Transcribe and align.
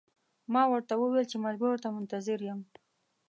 ما 0.53 0.63
ورته 0.71 0.93
وویل 0.97 1.25
چې 1.31 1.37
ملګرو 1.45 1.81
ته 1.83 1.87
منتظر 1.95 2.39
یم. 2.47 2.59